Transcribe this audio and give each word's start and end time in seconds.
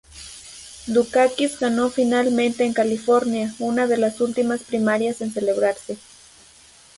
Dukakis 0.87 1.59
ganó 1.59 1.91
finalmente 1.91 2.63
en 2.65 2.73
California, 2.73 3.53
una 3.59 3.85
de 3.85 3.97
las 3.97 4.19
últimas 4.19 4.63
primarias 4.63 5.21
en 5.21 5.31
celebrarse. 5.31 5.95